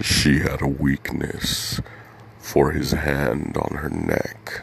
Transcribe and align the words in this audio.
She 0.00 0.38
had 0.38 0.62
a 0.62 0.68
weakness 0.68 1.80
for 2.38 2.70
his 2.70 2.92
hand 2.92 3.56
on 3.56 3.78
her 3.78 3.90
neck 3.90 4.62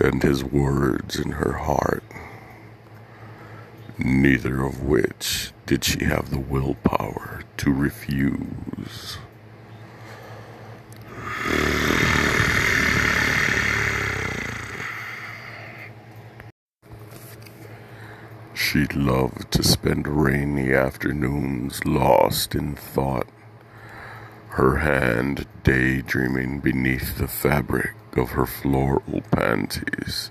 and 0.00 0.22
his 0.22 0.42
words 0.42 1.18
in 1.18 1.32
her 1.32 1.52
heart, 1.52 2.02
neither 3.98 4.64
of 4.64 4.82
which 4.82 5.52
did 5.66 5.84
she 5.84 6.04
have 6.06 6.30
the 6.30 6.40
willpower 6.40 7.42
to 7.58 7.72
refuse. 7.72 9.18
She 18.54 18.86
loved 18.86 19.52
to 19.52 19.62
spend 19.62 20.08
rainy 20.08 20.72
afternoons 20.72 21.84
lost 21.84 22.54
in 22.54 22.74
thought, 22.74 23.28
her 24.52 24.76
hand 24.76 25.46
daydreaming 25.64 26.60
beneath 26.60 27.16
the 27.16 27.26
fabric 27.26 27.94
of 28.18 28.32
her 28.32 28.44
floral 28.44 29.22
panties. 29.30 30.30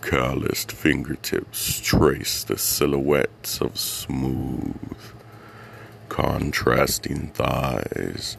Calloused 0.00 0.70
fingertips 0.70 1.80
trace 1.80 2.44
the 2.44 2.56
silhouettes 2.56 3.60
of 3.60 3.76
smooth, 3.76 4.76
contrasting 6.08 7.32
thighs. 7.34 8.36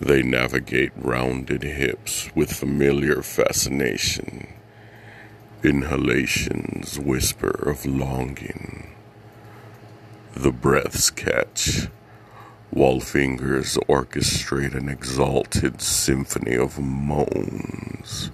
They 0.00 0.22
navigate 0.22 0.92
rounded 0.96 1.64
hips 1.64 2.30
with 2.34 2.50
familiar 2.50 3.20
fascination. 3.20 4.54
Inhalations 5.62 6.98
whisper 6.98 7.50
of 7.68 7.84
longing. 7.84 8.94
The 10.32 10.52
breaths 10.52 11.10
catch, 11.10 11.88
while 12.70 12.98
fingers 12.98 13.76
orchestrate 13.86 14.74
an 14.74 14.88
exalted 14.88 15.82
symphony 15.82 16.56
of 16.56 16.78
moans. 16.78 18.30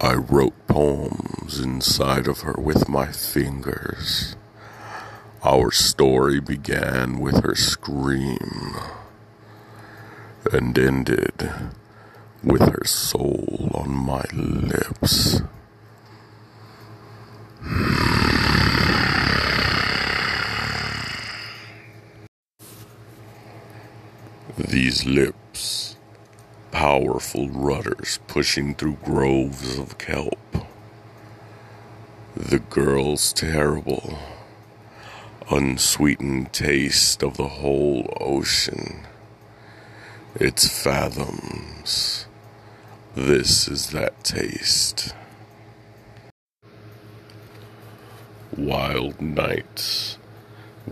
I 0.00 0.14
wrote 0.14 0.54
poems 0.66 1.60
inside 1.60 2.26
of 2.26 2.40
her 2.40 2.54
with 2.58 2.88
my 2.88 3.12
fingers. 3.12 4.34
Our 5.46 5.72
story 5.72 6.40
began 6.40 7.20
with 7.20 7.44
her 7.44 7.54
scream 7.54 8.76
and 10.50 10.78
ended 10.78 11.52
with 12.42 12.62
her 12.62 12.84
soul 12.86 13.70
on 13.74 13.90
my 13.90 14.24
lips. 14.32 15.42
These 24.56 25.04
lips, 25.04 25.96
powerful 26.70 27.50
rudders 27.50 28.18
pushing 28.28 28.74
through 28.74 28.96
groves 29.04 29.78
of 29.78 29.98
kelp. 29.98 30.38
The 32.34 32.60
girl's 32.60 33.34
terrible, 33.34 34.18
unsweetened 35.54 36.52
taste 36.52 37.22
of 37.22 37.36
the 37.36 37.46
whole 37.46 38.12
ocean. 38.20 39.06
Its 40.34 40.82
fathoms. 40.82 42.26
This 43.14 43.68
is 43.68 43.90
that 43.90 44.24
taste. 44.24 45.14
Wild 48.56 49.20
nights. 49.20 50.18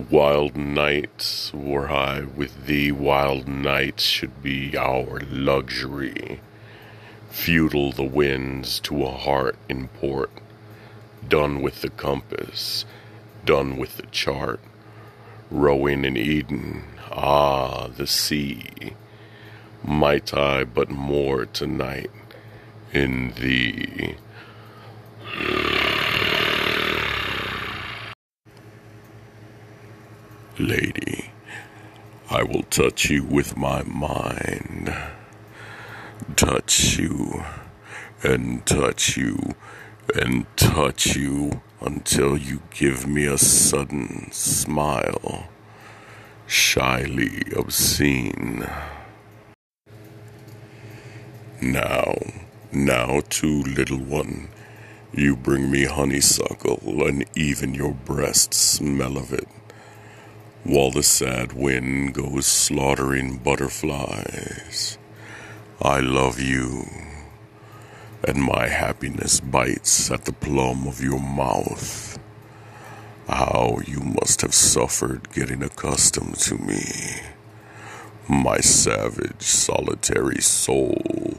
Wild 0.09 0.55
nights 0.55 1.53
were 1.53 1.91
I 1.91 2.21
with 2.21 2.65
thee, 2.65 2.93
wild 2.93 3.49
nights 3.49 4.03
should 4.03 4.41
be 4.41 4.77
our 4.77 5.19
luxury. 5.29 6.39
Futile 7.29 7.91
the 7.91 8.03
winds 8.03 8.79
to 8.81 9.03
a 9.03 9.11
heart 9.11 9.57
in 9.67 9.89
port, 9.89 10.31
done 11.27 11.61
with 11.61 11.81
the 11.81 11.89
compass, 11.89 12.85
done 13.45 13.77
with 13.77 13.97
the 13.97 14.07
chart, 14.07 14.59
rowing 15.51 16.05
in 16.05 16.17
Eden, 16.17 16.83
ah, 17.11 17.87
the 17.87 18.07
sea. 18.07 18.93
Might 19.83 20.33
I 20.33 20.63
but 20.63 20.89
moor 20.89 21.45
tonight 21.45 22.11
in 22.93 23.33
thee. 23.39 24.15
Lady, 30.59 31.31
I 32.29 32.43
will 32.43 32.63
touch 32.63 33.09
you 33.09 33.23
with 33.23 33.57
my 33.57 33.83
mind. 33.83 34.95
Touch 36.35 36.97
you 36.97 37.43
and 38.23 38.65
touch 38.65 39.17
you 39.17 39.55
and 40.15 40.45
touch 40.55 41.15
you 41.15 41.61
until 41.83 42.37
you 42.37 42.61
give 42.71 43.05
me 43.07 43.25
a 43.25 43.37
sudden 43.37 44.31
smile, 44.31 45.49
shyly 46.47 47.43
obscene. 47.55 48.67
Now, 51.61 52.15
now, 52.71 53.21
too, 53.29 53.63
little 53.63 53.99
one, 53.99 54.49
you 55.13 55.35
bring 55.35 55.69
me 55.69 55.85
honeysuckle, 55.85 57.05
and 57.07 57.25
even 57.35 57.73
your 57.73 57.93
breast 57.93 58.53
smell 58.53 59.17
of 59.17 59.31
it 59.31 59.47
while 60.63 60.91
the 60.91 61.03
sad 61.03 61.51
wind 61.51 62.13
goes 62.13 62.45
slaughtering 62.45 63.37
butterflies. 63.37 64.97
I 65.81 65.99
love 65.99 66.39
you, 66.39 66.85
and 68.23 68.43
my 68.43 68.67
happiness 68.67 69.39
bites 69.39 70.09
at 70.11 70.25
the 70.25 70.33
plum 70.33 70.87
of 70.87 71.01
your 71.01 71.19
mouth. 71.19 72.17
How 73.27 73.79
you 73.85 73.99
must 73.99 74.41
have 74.41 74.53
suffered 74.53 75.31
getting 75.31 75.63
accustomed 75.63 76.35
to 76.39 76.57
me, 76.57 76.83
my 78.27 78.57
savage, 78.57 79.41
solitary 79.41 80.41
soul, 80.41 81.37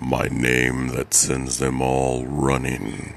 my 0.00 0.28
name 0.28 0.88
that 0.88 1.14
sends 1.14 1.58
them 1.58 1.80
all 1.80 2.24
running. 2.26 3.14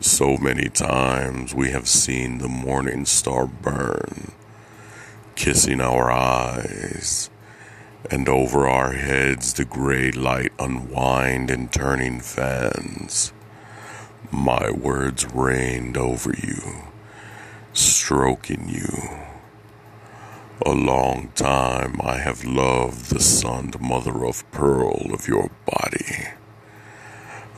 So 0.00 0.36
many 0.36 0.68
times 0.68 1.54
we 1.54 1.70
have 1.70 1.88
seen 1.88 2.38
the 2.38 2.48
morning 2.48 3.06
star 3.06 3.46
burn 3.46 4.32
kissing 5.36 5.80
our 5.80 6.10
eyes, 6.10 7.30
and 8.10 8.28
over 8.28 8.68
our 8.68 8.92
heads 8.92 9.54
the 9.54 9.64
gray 9.64 10.10
light 10.12 10.52
unwind 10.58 11.50
in 11.50 11.68
turning 11.68 12.20
fans. 12.20 13.32
My 14.30 14.70
words 14.70 15.26
rained 15.32 15.96
over 15.96 16.32
you, 16.32 16.60
stroking 17.72 18.68
you. 18.68 19.26
A 20.64 20.72
long 20.72 21.30
time 21.34 22.00
I 22.02 22.18
have 22.18 22.44
loved 22.44 23.10
the 23.10 23.20
sunned 23.20 23.80
mother 23.80 24.24
of 24.24 24.50
pearl 24.50 25.12
of 25.12 25.28
your 25.28 25.50
body. 25.66 26.28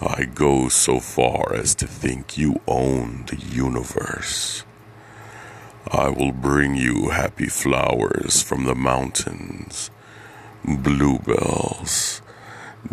I 0.00 0.24
go 0.24 0.68
so 0.68 1.00
far 1.00 1.54
as 1.54 1.74
to 1.76 1.86
think 1.86 2.36
you 2.36 2.60
own 2.66 3.24
the 3.26 3.36
universe. 3.36 4.64
I 5.90 6.08
will 6.08 6.32
bring 6.32 6.76
you 6.76 7.08
happy 7.08 7.46
flowers 7.46 8.42
from 8.42 8.64
the 8.64 8.74
mountains, 8.74 9.90
bluebells, 10.76 12.22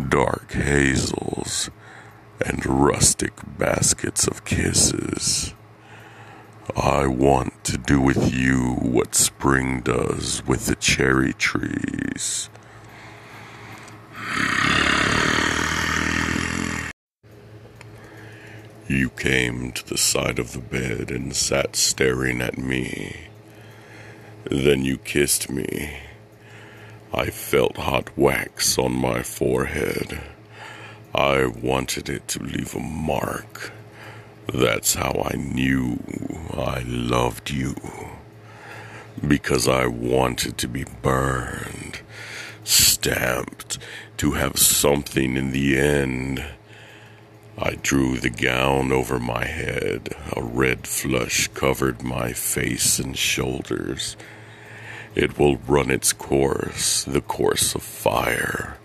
dark 0.08 0.52
hazels, 0.52 1.70
and 2.40 2.64
rustic 2.66 3.32
baskets 3.58 4.26
of 4.26 4.44
kisses. 4.44 5.54
I 6.74 7.06
want 7.06 7.64
to 7.64 7.78
do 7.78 8.00
with 8.00 8.34
you 8.34 8.74
what 8.80 9.14
spring 9.14 9.82
does 9.82 10.42
with 10.46 10.66
the 10.66 10.74
cherry 10.74 11.32
trees. 11.32 12.50
You 18.88 19.10
came 19.10 19.72
to 19.72 19.86
the 19.86 19.98
side 19.98 20.38
of 20.38 20.52
the 20.52 20.60
bed 20.60 21.10
and 21.10 21.34
sat 21.34 21.74
staring 21.74 22.40
at 22.40 22.56
me. 22.56 23.28
Then 24.44 24.84
you 24.84 24.96
kissed 24.96 25.50
me. 25.50 26.05
I 27.16 27.30
felt 27.30 27.78
hot 27.78 28.16
wax 28.16 28.78
on 28.78 28.92
my 28.92 29.22
forehead. 29.22 30.20
I 31.14 31.46
wanted 31.46 32.10
it 32.10 32.28
to 32.28 32.42
leave 32.42 32.74
a 32.74 32.80
mark. 32.80 33.72
That's 34.52 34.94
how 34.94 35.26
I 35.32 35.36
knew 35.36 35.98
I 36.52 36.80
loved 36.86 37.50
you. 37.50 37.74
because 39.26 39.66
I 39.66 39.86
wanted 39.86 40.58
to 40.58 40.68
be 40.68 40.84
burned, 41.02 42.00
stamped, 42.64 43.78
to 44.18 44.32
have 44.32 44.58
something 44.58 45.36
in 45.36 45.52
the 45.52 45.78
end. 45.78 46.44
I 47.58 47.76
drew 47.82 48.18
the 48.18 48.30
gown 48.30 48.92
over 48.92 49.18
my 49.18 49.44
head, 49.46 50.10
a 50.36 50.42
red 50.42 50.86
flush 50.86 51.48
covered 51.48 52.02
my 52.02 52.32
face 52.32 52.98
and 52.98 53.16
shoulders. 53.16 54.16
It 55.16 55.38
will 55.38 55.56
run 55.56 55.90
its 55.90 56.12
course, 56.12 57.02
the 57.04 57.22
course 57.22 57.74
of 57.74 57.82
fire, 57.82 58.76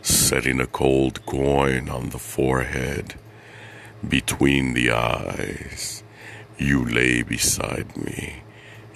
setting 0.00 0.58
a 0.58 0.66
cold 0.66 1.26
coin 1.26 1.90
on 1.90 2.08
the 2.08 2.18
forehead, 2.18 3.16
between 4.08 4.72
the 4.72 4.90
eyes. 4.90 6.02
You 6.56 6.82
lay 6.82 7.20
beside 7.20 7.94
me. 7.94 8.42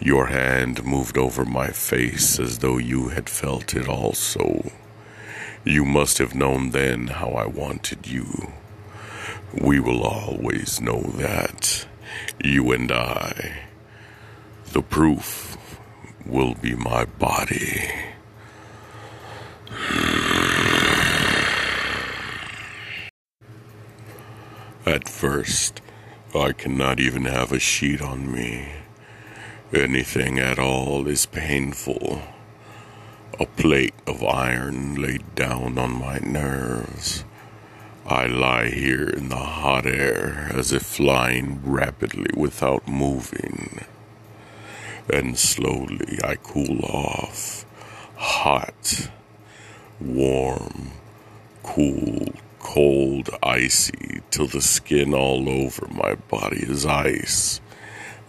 Your 0.01 0.29
hand 0.29 0.87
moved 0.87 1.19
over 1.19 1.45
my 1.45 1.69
face 1.69 2.41
as 2.41 2.61
though 2.61 2.79
you 2.79 3.09
had 3.09 3.29
felt 3.29 3.75
it 3.75 3.87
also. 3.87 4.73
You 5.65 5.85
must 5.85 6.17
have 6.17 6.35
known 6.35 6.71
then 6.71 7.09
how 7.09 7.33
I 7.33 7.45
wanted 7.45 8.07
you. 8.07 8.55
We 9.53 9.81
will 9.81 10.03
always 10.03 10.81
know 10.81 11.03
that, 11.03 11.87
you 12.43 12.73
and 12.73 12.91
I. 12.91 13.65
The 14.73 14.83
proof 14.83 15.54
will 16.27 16.55
be 16.55 16.75
my 16.75 17.05
body. 17.05 17.91
At 24.87 25.09
first, 25.09 25.81
I 26.35 26.53
cannot 26.53 27.01
even 27.01 27.25
have 27.25 27.53
a 27.53 27.59
sheet 27.59 28.03
on 28.03 28.31
me. 28.31 28.69
Anything 29.73 30.39
at 30.39 30.59
all 30.59 31.09
is 31.09 31.27
painful. 31.27 32.21
A 33.41 33.47
plate 33.47 33.95
of 34.07 34.23
iron 34.23 34.95
laid 34.95 35.35
down 35.35 35.79
on 35.79 35.93
my 35.93 36.19
nerves. 36.19 37.25
I 38.07 38.27
lie 38.27 38.69
here 38.69 39.09
in 39.09 39.31
the 39.31 39.37
hot 39.37 39.87
air 39.87 40.51
as 40.55 40.73
if 40.73 40.83
flying 40.83 41.61
rapidly 41.65 42.31
without 42.37 42.87
moving 42.87 43.85
and 45.13 45.39
slowly 45.39 46.19
I 46.23 46.37
cool 46.37 46.85
off. 46.85 47.65
Hot, 48.17 49.11
warm, 50.01 50.93
cool, 51.63 52.33
cold, 52.61 53.31
icy, 53.43 54.23
till 54.31 54.47
the 54.47 54.63
skin 54.63 55.13
all 55.13 55.49
over 55.49 55.87
my 55.89 56.15
body 56.15 56.63
is 56.63 56.87
ice. 56.87 57.61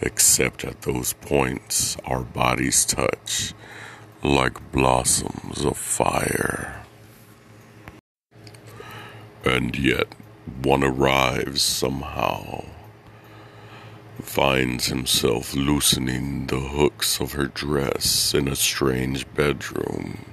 Except 0.01 0.65
at 0.65 0.81
those 0.81 1.13
points 1.13 1.95
our 2.05 2.21
bodies 2.21 2.83
touch 2.85 3.53
like 4.21 4.71
blossoms 4.71 5.63
of 5.63 5.77
fire. 5.77 6.83
And 9.45 9.77
yet 9.77 10.07
one 10.61 10.83
arrives 10.83 11.61
somehow 11.61 12.65
finds 14.25 14.87
himself 14.87 15.53
loosening 15.53 16.47
the 16.47 16.59
hooks 16.59 17.21
of 17.21 17.31
her 17.33 17.45
dress 17.45 18.33
in 18.33 18.47
a 18.47 18.55
strange 18.55 19.25
bedroom, 19.33 20.25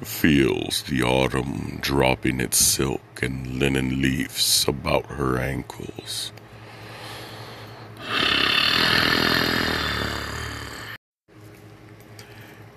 feels 0.00 0.82
the 0.84 1.02
autumn 1.02 1.78
dropping 1.82 2.40
its 2.40 2.56
silk 2.56 3.20
and 3.20 3.58
linen 3.58 4.00
leaves 4.00 4.64
about 4.66 5.04
her 5.06 5.38
ankles. 5.38 6.32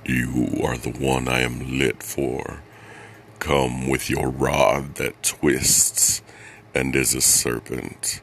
You 0.05 0.59
are 0.63 0.77
the 0.77 0.91
one 0.99 1.29
I 1.29 1.41
am 1.41 1.79
lit 1.79 2.03
for. 2.03 2.61
Come 3.39 3.87
with 3.87 4.09
your 4.09 4.29
rod 4.29 4.95
that 4.95 5.23
twists 5.23 6.21
and 6.75 6.93
is 6.93 7.13
a 7.15 7.21
serpent 7.21 8.21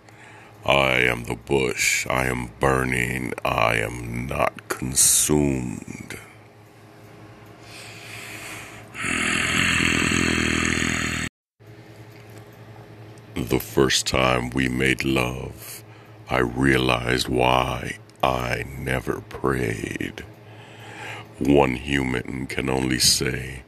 I 0.65 0.99
am 1.01 1.25
the 1.25 1.37
bush. 1.37 2.07
I 2.07 2.27
am 2.27 2.51
burning. 2.61 3.33
I 3.45 3.77
am 3.77 4.27
not 4.27 4.69
consumed. 4.69 6.19
The 13.35 13.59
first 13.59 14.07
time 14.07 14.51
we 14.51 14.69
made 14.69 15.03
love, 15.03 15.83
I 16.29 16.39
realized 16.41 17.29
why 17.29 17.99
I 18.23 18.65
never 18.79 19.23
prayed. 19.23 20.25
One 21.39 21.75
human 21.77 22.47
can 22.47 22.69
only 22.69 22.99
say, 22.99 23.63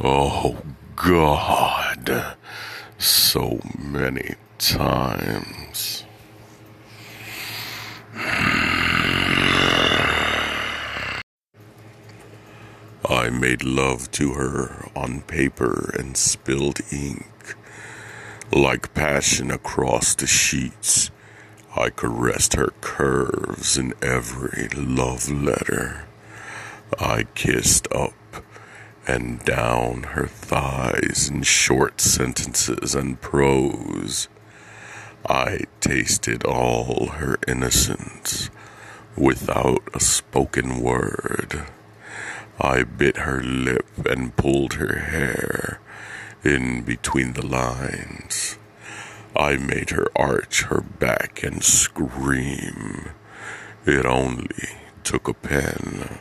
Oh 0.00 0.62
God, 0.96 2.36
so 2.98 3.60
many 3.78 4.34
times. 4.62 6.04
I 13.04 13.28
made 13.30 13.64
love 13.64 14.12
to 14.12 14.34
her 14.34 14.88
on 14.94 15.22
paper 15.22 15.92
and 15.98 16.16
spilled 16.16 16.78
ink. 16.92 17.56
Like 18.52 18.94
passion 18.94 19.50
across 19.50 20.14
the 20.14 20.28
sheets, 20.28 21.10
I 21.76 21.90
caressed 21.90 22.54
her 22.54 22.72
curves 22.80 23.76
in 23.76 23.94
every 24.00 24.68
love 24.76 25.28
letter. 25.28 26.04
I 27.00 27.24
kissed 27.34 27.88
up 27.92 28.14
and 29.08 29.44
down 29.44 30.04
her 30.14 30.28
thighs 30.28 31.28
in 31.28 31.42
short 31.42 32.00
sentences 32.00 32.94
and 32.94 33.20
prose. 33.20 34.28
I 35.28 35.60
tasted 35.80 36.44
all 36.44 37.06
her 37.06 37.38
innocence 37.46 38.50
without 39.16 39.82
a 39.94 40.00
spoken 40.00 40.80
word. 40.80 41.64
I 42.60 42.82
bit 42.82 43.18
her 43.18 43.40
lip 43.42 43.86
and 44.04 44.36
pulled 44.36 44.74
her 44.74 44.98
hair 44.98 45.80
in 46.42 46.82
between 46.82 47.34
the 47.34 47.46
lines. 47.46 48.58
I 49.36 49.56
made 49.56 49.90
her 49.90 50.08
arch 50.16 50.64
her 50.64 50.80
back 50.80 51.44
and 51.44 51.62
scream. 51.62 53.10
It 53.86 54.04
only 54.04 54.48
took 55.04 55.28
a 55.28 55.34
pen. 55.34 56.18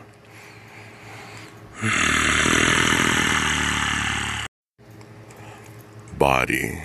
Body, 6.17 6.83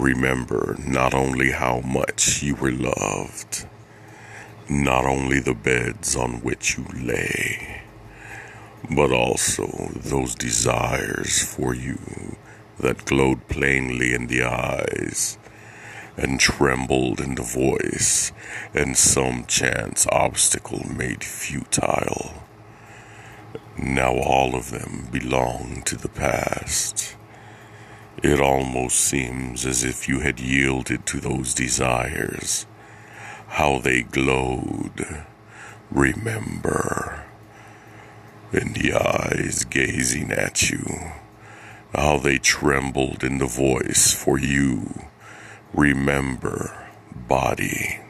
remember 0.00 0.76
not 0.86 1.14
only 1.14 1.52
how 1.52 1.80
much 1.80 2.42
you 2.42 2.54
were 2.54 2.72
loved, 2.72 3.66
not 4.68 5.04
only 5.04 5.40
the 5.40 5.54
beds 5.54 6.16
on 6.16 6.40
which 6.40 6.78
you 6.78 6.86
lay, 6.94 7.82
but 8.90 9.12
also 9.12 9.90
those 9.94 10.34
desires 10.34 11.42
for 11.42 11.74
you 11.74 11.98
that 12.78 13.04
glowed 13.04 13.46
plainly 13.48 14.14
in 14.14 14.26
the 14.26 14.42
eyes 14.42 15.38
and 16.16 16.40
trembled 16.40 17.20
in 17.20 17.34
the 17.34 17.42
voice, 17.42 18.32
and 18.74 18.96
some 18.96 19.44
chance 19.46 20.06
obstacle 20.10 20.86
made 20.88 21.24
futile. 21.24 22.44
Now 23.78 24.14
all 24.14 24.54
of 24.54 24.70
them 24.70 25.08
belong 25.10 25.82
to 25.86 25.96
the 25.96 26.08
past. 26.08 27.16
It 28.22 28.38
almost 28.38 29.00
seems 29.00 29.64
as 29.64 29.82
if 29.82 30.06
you 30.06 30.20
had 30.20 30.38
yielded 30.38 31.06
to 31.06 31.20
those 31.20 31.54
desires. 31.54 32.66
How 33.48 33.78
they 33.78 34.02
glowed. 34.02 35.24
Remember. 35.90 37.24
In 38.52 38.74
the 38.74 38.92
eyes 38.92 39.64
gazing 39.64 40.32
at 40.32 40.70
you. 40.70 40.84
How 41.94 42.18
they 42.18 42.36
trembled 42.36 43.24
in 43.24 43.38
the 43.38 43.46
voice 43.46 44.12
for 44.12 44.38
you. 44.38 45.06
Remember, 45.72 46.88
body. 47.26 48.00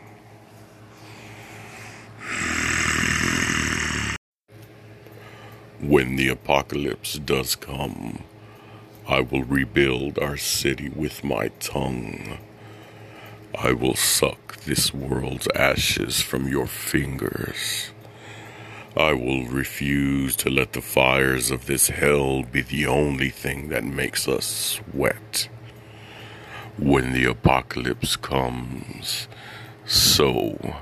When 5.80 6.16
the 6.16 6.28
apocalypse 6.28 7.14
does 7.14 7.54
come, 7.54 8.24
I 9.08 9.20
will 9.20 9.44
rebuild 9.44 10.18
our 10.18 10.36
city 10.36 10.88
with 10.88 11.24
my 11.24 11.48
tongue. 11.60 12.38
I 13.58 13.72
will 13.72 13.96
suck 13.96 14.56
this 14.58 14.94
world's 14.94 15.48
ashes 15.54 16.20
from 16.20 16.48
your 16.48 16.66
fingers. 16.66 17.90
I 18.96 19.12
will 19.12 19.46
refuse 19.46 20.36
to 20.36 20.50
let 20.50 20.72
the 20.72 20.82
fires 20.82 21.50
of 21.50 21.66
this 21.66 21.88
hell 21.88 22.42
be 22.42 22.60
the 22.60 22.86
only 22.86 23.30
thing 23.30 23.68
that 23.68 23.84
makes 23.84 24.28
us 24.28 24.46
sweat. 24.46 25.48
When 26.76 27.12
the 27.12 27.24
apocalypse 27.24 28.16
comes, 28.16 29.28
so 29.84 30.76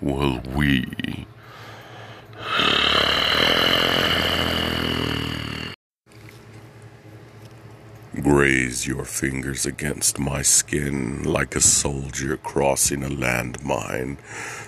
will 0.00 0.40
we 0.54 1.26
graze 8.14 8.86
your 8.86 9.04
fingers 9.04 9.64
against 9.64 10.18
my 10.18 10.42
skin 10.42 11.22
like 11.22 11.54
a 11.54 11.60
soldier 11.60 12.36
crossing 12.36 13.04
a 13.04 13.08
landmine. 13.08 14.18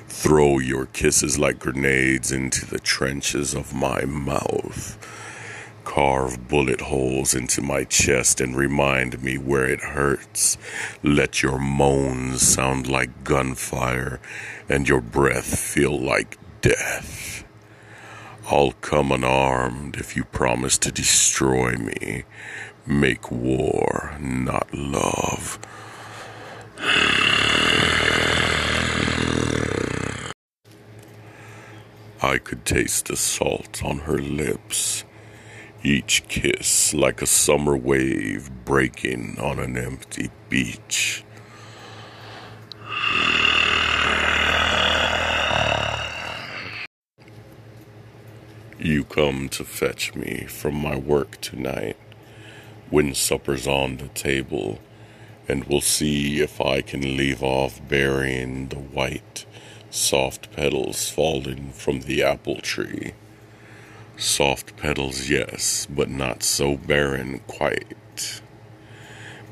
Throw 0.06 0.58
your 0.58 0.86
kisses 0.86 1.38
like 1.38 1.58
grenades 1.58 2.30
into 2.30 2.64
the 2.64 2.78
trenches 2.78 3.54
of 3.54 3.74
my 3.74 4.04
mouth. 4.04 4.96
Carve 5.84 6.46
bullet 6.46 6.82
holes 6.82 7.34
into 7.34 7.60
my 7.60 7.82
chest 7.82 8.40
and 8.40 8.56
remind 8.56 9.22
me 9.22 9.36
where 9.36 9.66
it 9.66 9.80
hurts. 9.80 10.56
Let 11.02 11.42
your 11.42 11.58
moans 11.58 12.42
sound 12.42 12.86
like 12.86 13.24
gunfire 13.24 14.20
and 14.68 14.88
your 14.88 15.00
breath 15.00 15.58
feel 15.58 15.98
like 15.98 16.38
death. 16.60 17.44
I'll 18.46 18.72
come 18.80 19.10
unarmed 19.10 19.96
if 19.96 20.16
you 20.16 20.24
promise 20.24 20.78
to 20.78 20.92
destroy 20.92 21.72
me. 21.72 22.24
Make 22.84 23.30
war, 23.30 24.16
not 24.20 24.66
love. 24.74 25.60
I 32.20 32.38
could 32.38 32.64
taste 32.64 33.06
the 33.06 33.16
salt 33.16 33.84
on 33.84 33.98
her 33.98 34.18
lips, 34.18 35.04
each 35.84 36.26
kiss 36.26 36.92
like 36.92 37.22
a 37.22 37.26
summer 37.26 37.76
wave 37.76 38.50
breaking 38.64 39.38
on 39.38 39.60
an 39.60 39.76
empty 39.76 40.30
beach. 40.48 41.22
You 48.80 49.04
come 49.04 49.48
to 49.50 49.62
fetch 49.62 50.16
me 50.16 50.46
from 50.48 50.74
my 50.74 50.96
work 50.96 51.40
tonight 51.40 51.96
when 52.92 53.14
supper's 53.14 53.66
on 53.66 53.96
the 53.96 54.08
table, 54.08 54.78
and 55.48 55.64
we'll 55.64 55.80
see 55.80 56.40
if 56.40 56.60
I 56.60 56.82
can 56.82 57.16
leave 57.16 57.42
off 57.42 57.80
burying 57.88 58.68
the 58.68 58.76
white, 58.76 59.46
soft 59.88 60.52
petals 60.52 61.08
falling 61.08 61.72
from 61.72 62.02
the 62.02 62.22
apple 62.22 62.60
tree. 62.60 63.14
Soft 64.18 64.76
petals, 64.76 65.30
yes, 65.30 65.86
but 65.88 66.10
not 66.10 66.42
so 66.42 66.76
barren 66.76 67.40
quite. 67.46 68.42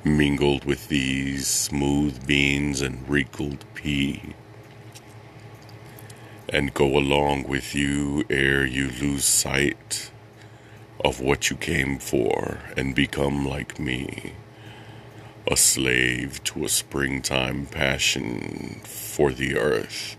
Mingled 0.05 0.67
with 0.67 0.89
these 0.89 1.47
smooth 1.47 2.27
beans 2.27 2.83
and 2.83 3.09
wrinkled 3.09 3.65
pea 3.73 4.35
and 6.53 6.75
go 6.75 6.99
along 6.99 7.45
with 7.45 7.75
you 7.77 8.25
ere 8.29 8.67
you 8.67 8.91
lose 9.01 9.25
sight 9.25 10.11
of 11.05 11.21
what 11.21 11.51
you 11.51 11.57
came 11.57 11.99
for 11.99 12.59
and 12.77 12.95
become 12.95 13.47
like 13.47 13.79
me, 13.79 14.35
a 15.51 15.57
slave 15.57 16.43
to 16.45 16.65
a 16.65 16.69
springtime 16.69 17.67
passion 17.67 18.81
for 18.85 19.33
the 19.33 19.57
earth. 19.57 20.17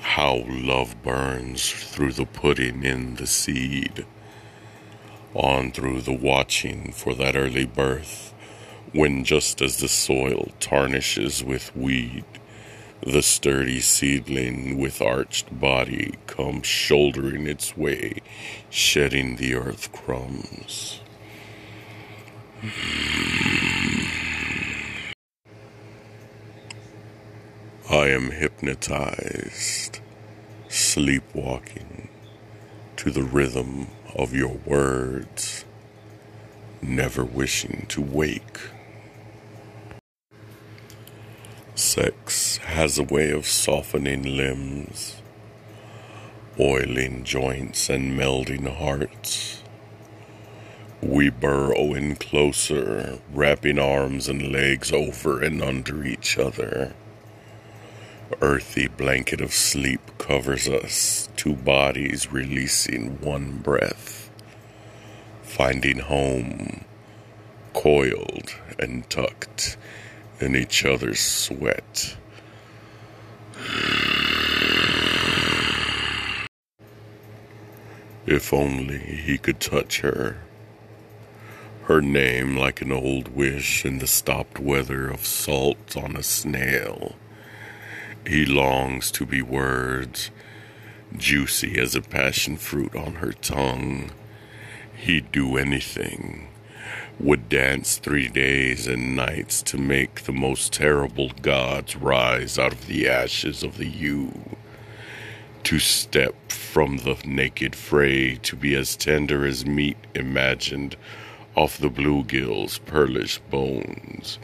How 0.00 0.44
love 0.46 1.02
burns 1.02 1.70
through 1.70 2.12
the 2.12 2.26
putting 2.26 2.84
in 2.84 3.16
the 3.16 3.26
seed, 3.26 4.06
on 5.34 5.72
through 5.72 6.02
the 6.02 6.12
watching 6.12 6.92
for 6.92 7.14
that 7.14 7.34
early 7.34 7.66
birth, 7.66 8.32
when 8.92 9.24
just 9.24 9.60
as 9.60 9.78
the 9.78 9.88
soil 9.88 10.52
tarnishes 10.60 11.42
with 11.42 11.74
weed, 11.74 12.24
the 13.06 13.22
sturdy 13.22 13.80
seedling 13.80 14.78
with 14.78 15.02
arched 15.02 15.60
body 15.60 16.14
comes 16.26 16.66
shouldering 16.66 17.46
its 17.46 17.76
way, 17.76 18.14
shedding 18.70 19.36
the 19.36 19.54
earth 19.54 19.92
crumbs. 19.92 21.00
I 27.90 28.08
am 28.08 28.30
hypnotized, 28.30 30.00
sleepwalking 30.68 32.08
to 32.96 33.10
the 33.10 33.22
rhythm 33.22 33.88
of 34.16 34.32
your 34.32 34.56
words, 34.64 35.66
never 36.80 37.22
wishing 37.22 37.84
to 37.90 38.00
wake. 38.00 38.60
Sex 41.76 42.58
has 42.58 43.00
a 43.00 43.02
way 43.02 43.32
of 43.32 43.48
softening 43.48 44.36
limbs, 44.36 45.20
oiling 46.58 47.24
joints, 47.24 47.90
and 47.90 48.16
melding 48.16 48.72
hearts. 48.72 49.60
We 51.02 51.30
burrow 51.30 51.92
in 51.94 52.14
closer, 52.14 53.18
wrapping 53.32 53.80
arms 53.80 54.28
and 54.28 54.52
legs 54.52 54.92
over 54.92 55.42
and 55.42 55.60
under 55.60 56.04
each 56.04 56.38
other. 56.38 56.94
Earthy 58.40 58.86
blanket 58.86 59.40
of 59.40 59.52
sleep 59.52 60.16
covers 60.16 60.68
us, 60.68 61.28
two 61.34 61.56
bodies 61.56 62.30
releasing 62.30 63.20
one 63.20 63.58
breath, 63.58 64.30
finding 65.42 65.98
home, 65.98 66.84
coiled 67.72 68.54
and 68.78 69.10
tucked 69.10 69.76
in 70.40 70.56
each 70.56 70.84
other's 70.84 71.20
sweat. 71.20 72.16
If 78.26 78.52
only 78.52 78.98
he 78.98 79.38
could 79.38 79.60
touch 79.60 80.00
her. 80.00 80.38
Her 81.84 82.00
name 82.00 82.56
like 82.56 82.80
an 82.80 82.90
old 82.90 83.28
wish 83.28 83.84
in 83.84 83.98
the 83.98 84.06
stopped 84.06 84.58
weather 84.58 85.08
of 85.08 85.26
salt 85.26 85.96
on 85.96 86.16
a 86.16 86.22
snail. 86.22 87.16
He 88.26 88.46
longs 88.46 89.10
to 89.12 89.26
be 89.26 89.42
words, 89.42 90.30
juicy 91.14 91.78
as 91.78 91.94
a 91.94 92.00
passion 92.00 92.56
fruit 92.56 92.96
on 92.96 93.16
her 93.16 93.32
tongue. 93.32 94.12
He'd 94.96 95.30
do 95.30 95.58
anything 95.58 96.48
would 97.20 97.48
dance 97.48 97.96
three 97.96 98.28
days 98.28 98.86
and 98.86 99.14
nights 99.14 99.62
to 99.62 99.78
make 99.78 100.22
the 100.22 100.32
most 100.32 100.72
terrible 100.72 101.30
gods 101.42 101.96
rise 101.96 102.58
out 102.58 102.72
of 102.72 102.86
the 102.86 103.08
ashes 103.08 103.62
of 103.62 103.76
the 103.76 103.86
yew. 103.86 104.32
To 105.64 105.78
step 105.78 106.34
from 106.50 106.98
the 106.98 107.16
naked 107.24 107.74
fray 107.74 108.36
to 108.36 108.56
be 108.56 108.74
as 108.74 108.96
tender 108.96 109.46
as 109.46 109.64
meat 109.64 109.96
imagined 110.14 110.96
off 111.54 111.78
the 111.78 111.88
bluegill's 111.88 112.78
pearlish 112.78 113.38
bones. 113.50 114.38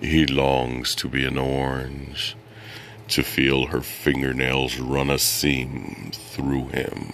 He 0.00 0.26
longs 0.26 0.94
to 0.96 1.08
be 1.08 1.24
an 1.24 1.38
orange, 1.38 2.36
to 3.08 3.22
feel 3.22 3.66
her 3.66 3.80
fingernails 3.80 4.78
run 4.78 5.10
a 5.10 5.18
seam 5.18 6.10
through 6.12 6.68
him. 6.68 7.12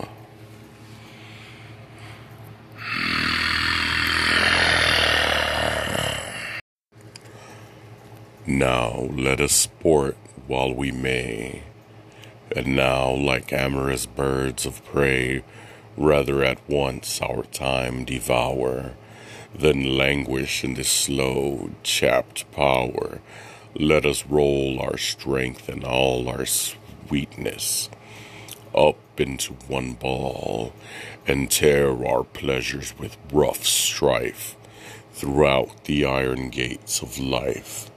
Now 8.51 9.09
let 9.13 9.41
us 9.41 9.53
sport 9.53 10.17
while 10.49 10.75
we 10.75 10.91
may, 10.91 11.63
and 12.51 12.75
now, 12.75 13.13
like 13.13 13.53
amorous 13.53 14.07
birds 14.07 14.67
of 14.67 14.85
prey, 14.85 15.45
rather 15.97 16.43
at 16.43 16.59
once 16.69 17.23
our 17.23 17.45
time 17.45 18.05
devour 18.05 18.95
than 19.55 19.97
languish 19.97 20.65
in 20.65 20.75
this 20.75 20.89
slow, 20.89 21.71
chapped 21.85 22.51
power. 22.51 23.21
Let 23.77 24.05
us 24.05 24.27
roll 24.27 24.81
our 24.81 24.99
strength 24.99 25.69
and 25.69 25.85
all 25.85 26.29
our 26.29 26.45
sweetness 26.45 27.89
up 28.75 28.99
into 29.17 29.53
one 29.69 29.93
ball 29.93 30.73
and 31.25 31.49
tear 31.49 32.05
our 32.05 32.25
pleasures 32.25 32.99
with 32.99 33.17
rough 33.33 33.65
strife 33.65 34.57
throughout 35.13 35.85
the 35.85 36.05
iron 36.05 36.51
gates 36.51 37.01
of 37.01 37.17
life. 37.17 37.93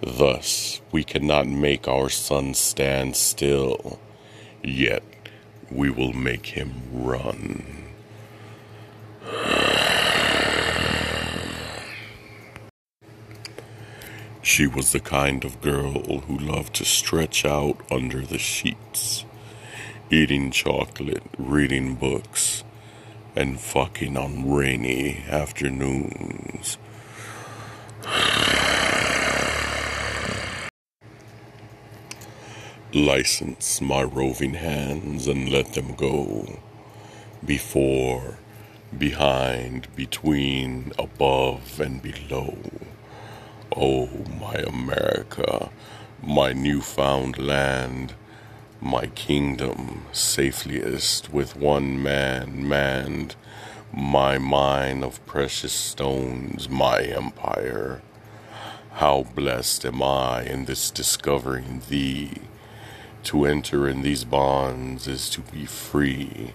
Thus, 0.00 0.80
we 0.92 1.02
cannot 1.02 1.48
make 1.48 1.88
our 1.88 2.08
sun 2.08 2.54
stand 2.54 3.16
still, 3.16 3.98
yet 4.62 5.02
we 5.70 5.90
will 5.90 6.12
make 6.12 6.46
him 6.46 6.82
run. 6.92 7.64
She 14.40 14.66
was 14.66 14.92
the 14.92 15.00
kind 15.00 15.44
of 15.44 15.60
girl 15.60 16.20
who 16.20 16.38
loved 16.38 16.74
to 16.76 16.84
stretch 16.84 17.44
out 17.44 17.76
under 17.92 18.22
the 18.22 18.38
sheets, 18.38 19.26
eating 20.10 20.50
chocolate, 20.50 21.22
reading 21.36 21.96
books, 21.96 22.64
and 23.36 23.60
fucking 23.60 24.16
on 24.16 24.50
rainy 24.50 25.22
afternoons. 25.28 26.78
License 32.94 33.82
my 33.82 34.02
roving 34.02 34.54
hands 34.54 35.28
and 35.28 35.50
let 35.50 35.74
them 35.74 35.94
go. 35.94 36.58
Before, 37.44 38.38
behind, 38.96 39.94
between, 39.94 40.92
above, 40.98 41.80
and 41.80 42.00
below. 42.00 42.56
Oh, 43.76 44.08
my 44.40 44.54
America, 44.54 45.68
my 46.22 46.54
newfound 46.54 47.36
land, 47.36 48.14
my 48.80 49.08
kingdom, 49.08 50.06
safeliest 50.10 51.30
with 51.30 51.56
one 51.56 52.02
man 52.02 52.66
manned, 52.66 53.36
my 53.92 54.38
mine 54.38 55.04
of 55.04 55.24
precious 55.26 55.74
stones, 55.74 56.70
my 56.70 57.02
empire. 57.02 58.00
How 58.92 59.24
blessed 59.34 59.84
am 59.84 60.02
I 60.02 60.44
in 60.44 60.64
this 60.64 60.90
discovering 60.90 61.82
thee 61.90 62.32
to 63.28 63.44
enter 63.44 63.86
in 63.86 64.00
these 64.00 64.24
bonds 64.24 65.06
is 65.06 65.28
to 65.28 65.42
be 65.42 65.66
free. 65.66 66.54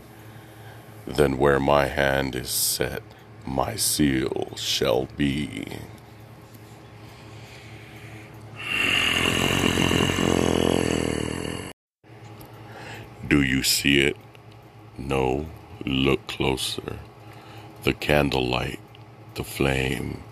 Then 1.05 1.37
where 1.37 1.59
my 1.59 1.85
hand 1.85 2.35
is 2.35 2.49
set, 2.49 3.03
my 3.45 3.75
seal 3.75 4.53
shall 4.55 5.05
be. 5.15 5.67
Do 13.27 13.43
you 13.43 13.61
see 13.61 13.99
it? 13.99 14.17
No, 14.97 15.45
look 15.85 16.25
closer. 16.25 16.97
The 17.83 17.93
candlelight, 17.93 18.79
the 19.35 19.43
flame, 19.43 20.23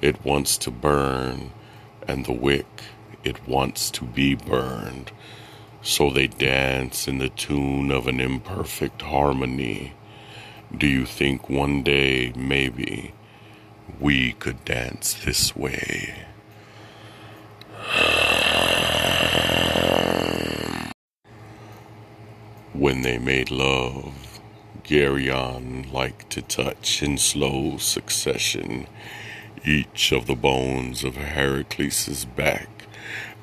it 0.00 0.24
wants 0.24 0.56
to 0.58 0.70
burn, 0.70 1.50
and 2.06 2.24
the 2.24 2.32
wick, 2.32 2.84
it 3.24 3.48
wants 3.48 3.90
to 3.90 4.04
be 4.04 4.36
burned. 4.36 5.10
So 5.84 6.10
they 6.10 6.28
dance 6.28 7.08
in 7.08 7.18
the 7.18 7.28
tune 7.28 7.90
of 7.90 8.06
an 8.06 8.20
imperfect 8.20 9.02
harmony. 9.02 9.94
Do 10.76 10.86
you 10.86 11.04
think 11.04 11.50
one 11.50 11.82
day, 11.82 12.32
maybe, 12.36 13.12
we 13.98 14.32
could 14.34 14.64
dance 14.64 15.12
this 15.12 15.56
way? 15.56 16.14
When 22.72 23.02
they 23.02 23.18
made 23.18 23.50
love, 23.50 24.40
Geryon 24.84 25.92
liked 25.92 26.30
to 26.30 26.42
touch 26.42 27.02
in 27.02 27.18
slow 27.18 27.76
succession 27.78 28.86
each 29.64 30.12
of 30.12 30.26
the 30.26 30.36
bones 30.36 31.02
of 31.02 31.16
Heracles' 31.16 32.24
back 32.24 32.68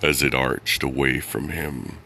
as 0.01 0.23
it 0.23 0.33
arched 0.33 0.83
away 0.83 1.19
from 1.19 1.49
him 1.49 1.97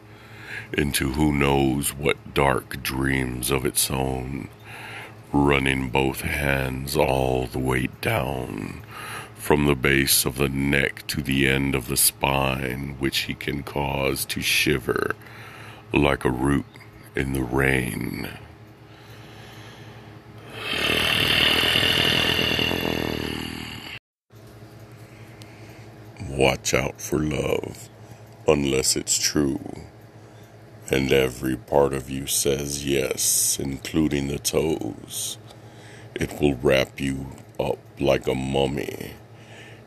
into 0.74 1.13
who 1.13 1.32
knows 1.32 1.94
what 1.94 2.34
dark 2.34 2.82
dreams 2.84 3.51
of 3.51 3.65
its 3.65 3.89
own, 3.92 4.50
running 5.32 5.89
both 5.89 6.22
hands 6.22 6.96
all 6.96 7.48
the 7.48 7.60
way 7.60 7.88
down, 8.01 8.82
from 9.36 9.65
the 9.65 9.75
base 9.75 10.25
of 10.25 10.38
the 10.38 10.50
neck 10.50 11.06
to 11.08 11.22
the 11.22 11.48
end 11.48 11.75
of 11.75 11.88
the 11.88 11.98
spine, 11.98 12.96
which 13.00 13.20
he 13.20 13.34
can 13.34 13.63
cause 13.63 14.25
to 14.25 14.42
shiver 14.42 15.15
like 15.94 16.25
a 16.25 16.30
root 16.30 16.65
in 17.15 17.34
the 17.34 17.44
rain. 17.44 18.30
Watch 26.30 26.74
out 26.74 27.00
for 27.00 27.20
love, 27.20 27.89
unless 28.48 28.96
it's 28.96 29.20
true. 29.20 29.60
And 30.93 31.12
every 31.12 31.55
part 31.55 31.91
of 31.91 32.12
you 32.12 32.27
says 32.27 32.85
yes, 32.85 33.57
including 33.59 34.27
the 34.27 34.38
toes. 34.38 35.39
It 36.13 36.39
will 36.39 36.53
wrap 36.53 37.00
you 37.01 37.31
up 37.59 37.79
like 38.00 38.27
a 38.27 38.35
mummy, 38.35 39.13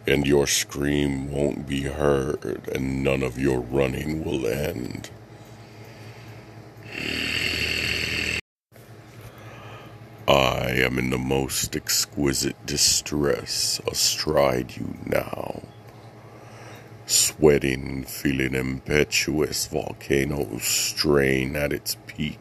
and 0.04 0.26
your 0.26 0.48
scream 0.48 1.31
won't 1.31 1.68
be 1.68 1.83
heard, 1.83 2.68
and 2.74 3.04
none 3.04 3.22
of 3.22 3.38
your 3.38 3.61
running 3.61 4.24
will 4.24 4.48
end. 4.48 5.11
I 10.26 10.72
am 10.72 10.98
in 10.98 11.11
the 11.11 11.18
most 11.18 11.76
exquisite 11.76 12.66
distress 12.66 13.81
astride 13.87 14.76
you 14.76 14.96
now 15.07 15.62
sweating, 17.07 18.03
feeling 18.03 18.55
impetuous 18.55 19.66
volcano 19.66 20.59
strain 20.59 21.55
at 21.55 21.73
its 21.73 21.97
peak. 22.07 22.40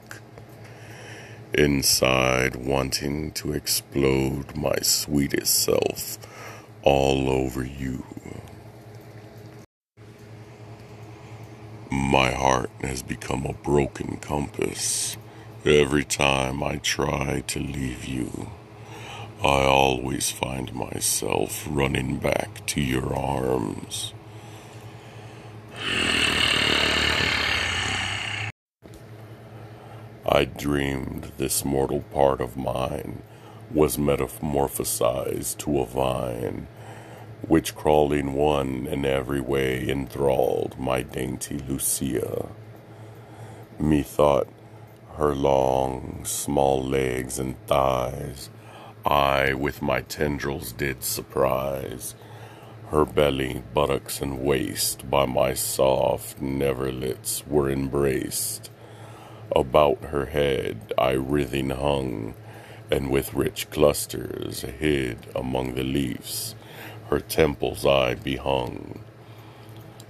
Inside, 1.54 2.56
wanting 2.56 3.32
to 3.34 3.54
explode 3.54 4.56
my 4.58 4.75
sweetest 4.82 5.56
self 5.56 6.17
all 6.84 7.30
over 7.30 7.63
you. 7.63 8.04
My 11.91 12.32
heart 12.32 12.71
has 12.82 13.04
become 13.04 13.45
a 13.45 13.54
broken 13.54 14.17
compass. 14.17 15.15
Every 15.63 16.04
time 16.04 16.62
I 16.62 16.78
try 16.78 17.41
to 17.47 17.60
leave 17.60 18.06
you, 18.06 18.49
I 19.41 19.63
always 19.63 20.30
find 20.30 20.73
myself 20.73 21.65
running 21.69 22.17
back 22.17 22.65
to 22.67 22.82
your 22.82 23.15
arms. 23.15 24.13
I 30.27 30.45
dreamed 30.45 31.31
this 31.38 31.63
mortal 31.63 32.01
part 32.01 32.41
of 32.41 32.57
mine 32.57 33.21
was 33.71 33.97
metamorphosized 33.97 35.57
to 35.59 35.79
a 35.81 35.85
vine, 35.85 36.67
which 37.47 37.75
crawling 37.75 38.33
one 38.33 38.88
in 38.88 39.05
every 39.05 39.41
way 39.41 39.88
enthralled 39.88 40.79
my 40.79 41.01
dainty 41.01 41.59
Lucia. 41.59 42.49
Methought 43.79 44.47
her 45.17 45.33
long, 45.33 46.21
small 46.23 46.83
legs 46.83 47.39
and 47.39 47.55
thighs 47.67 48.49
I 49.05 49.53
with 49.53 49.83
my 49.83 50.01
tendrils 50.01 50.71
did 50.71 51.03
surprise, 51.03 52.15
her 52.89 53.05
belly, 53.05 53.63
buttocks, 53.73 54.21
and 54.21 54.41
waist 54.41 55.09
by 55.09 55.25
my 55.25 55.53
soft 55.53 56.41
nervelets 56.41 57.45
were 57.47 57.69
embraced. 57.69 58.69
About 59.55 60.03
her 60.05 60.27
head 60.27 60.93
I 60.97 61.15
writhing 61.15 61.71
hung, 61.71 62.35
and 62.91 63.09
with 63.09 63.33
rich 63.33 63.69
clusters 63.69 64.61
hid 64.61 65.17
among 65.35 65.75
the 65.75 65.83
leaves, 65.83 66.55
her 67.09 67.19
temples 67.19 67.85
I 67.85 68.15
behung, 68.15 68.99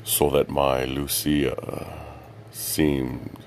so 0.04 0.30
that 0.30 0.50
my 0.50 0.86
Lucia 0.86 1.94
seemed 2.52 3.40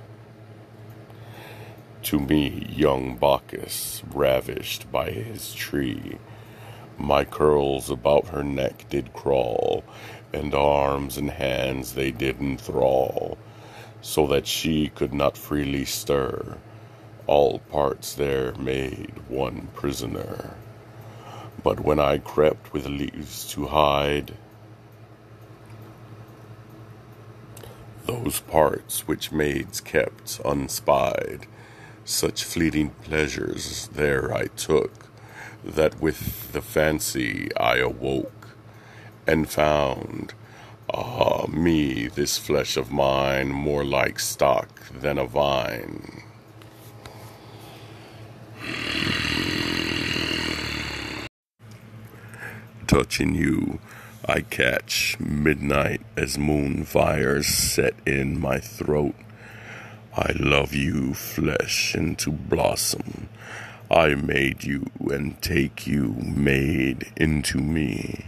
to 2.02 2.18
me 2.18 2.66
young 2.74 3.16
Bacchus 3.16 4.02
ravished 4.12 4.90
by 4.90 5.10
his 5.10 5.54
tree. 5.54 6.18
My 6.98 7.24
curls 7.24 7.90
about 7.90 8.28
her 8.28 8.42
neck 8.42 8.86
did 8.90 9.12
crawl, 9.12 9.84
and 10.32 10.52
arms 10.52 11.16
and 11.16 11.30
hands 11.30 11.94
they 11.94 12.10
did 12.10 12.40
enthrall 12.40 13.38
so 14.00 14.26
that 14.26 14.46
she 14.46 14.88
could 14.88 15.12
not 15.12 15.36
freely 15.36 15.84
stir. 15.84 16.58
All 17.26 17.58
parts 17.58 18.14
there 18.14 18.54
made 18.54 19.14
one 19.28 19.68
prisoner. 19.74 20.54
But 21.62 21.80
when 21.80 21.98
I 21.98 22.18
crept 22.18 22.72
with 22.72 22.86
leaves 22.86 23.50
to 23.52 23.66
hide 23.66 24.34
those 28.06 28.40
parts 28.40 29.06
which 29.06 29.32
maids 29.32 29.80
kept 29.80 30.40
unspied, 30.44 31.46
such 32.04 32.44
fleeting 32.44 32.90
pleasures 33.02 33.88
there 33.92 34.32
I 34.32 34.46
took, 34.46 35.07
that 35.68 36.00
with 36.00 36.52
the 36.52 36.62
fancy 36.62 37.54
I 37.56 37.76
awoke, 37.76 38.56
and 39.26 39.48
found 39.48 40.34
Ah, 40.90 41.46
me, 41.48 42.08
this 42.08 42.38
flesh 42.38 42.78
of 42.78 42.90
mine, 42.90 43.48
more 43.50 43.84
like 43.84 44.18
stock 44.18 44.88
than 44.90 45.18
a 45.18 45.26
vine. 45.26 46.22
Touching 52.86 53.34
you, 53.34 53.80
I 54.24 54.40
catch 54.40 55.20
midnight 55.20 56.00
as 56.16 56.38
moon 56.38 56.84
fires 56.84 57.46
set 57.46 57.94
in 58.06 58.40
my 58.40 58.58
throat. 58.58 59.14
I 60.16 60.32
love 60.36 60.74
you, 60.74 61.12
flesh 61.12 61.94
into 61.94 62.32
blossom. 62.32 63.28
I 63.90 64.14
made 64.14 64.64
you 64.64 64.90
and 65.10 65.40
take 65.40 65.86
you, 65.86 66.14
made 66.20 67.10
into 67.16 67.56
me. 67.58 68.26